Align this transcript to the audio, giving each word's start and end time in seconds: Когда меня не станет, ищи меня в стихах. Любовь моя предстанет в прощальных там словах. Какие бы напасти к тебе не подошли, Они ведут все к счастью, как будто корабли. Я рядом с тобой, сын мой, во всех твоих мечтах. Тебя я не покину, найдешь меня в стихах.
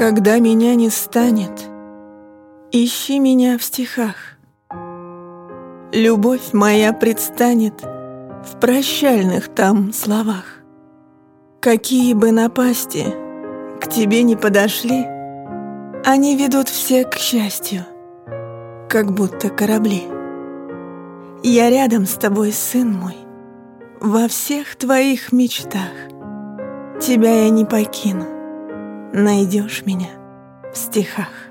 Когда 0.00 0.38
меня 0.38 0.76
не 0.76 0.88
станет, 0.88 1.68
ищи 2.72 3.18
меня 3.18 3.58
в 3.58 3.62
стихах. 3.62 4.14
Любовь 5.92 6.54
моя 6.54 6.94
предстанет 6.94 7.82
в 7.82 8.58
прощальных 8.58 9.48
там 9.48 9.92
словах. 9.92 10.62
Какие 11.60 12.14
бы 12.14 12.32
напасти 12.32 13.04
к 13.78 13.90
тебе 13.90 14.22
не 14.22 14.36
подошли, 14.36 15.04
Они 16.02 16.34
ведут 16.34 16.70
все 16.70 17.04
к 17.04 17.16
счастью, 17.16 17.82
как 18.88 19.12
будто 19.12 19.50
корабли. 19.50 20.04
Я 21.42 21.68
рядом 21.68 22.06
с 22.06 22.14
тобой, 22.14 22.52
сын 22.52 22.90
мой, 22.90 23.18
во 24.00 24.28
всех 24.28 24.76
твоих 24.76 25.30
мечтах. 25.30 25.92
Тебя 27.02 27.44
я 27.44 27.50
не 27.50 27.66
покину, 27.66 28.39
найдешь 29.12 29.84
меня 29.84 30.10
в 30.72 30.76
стихах. 30.76 31.49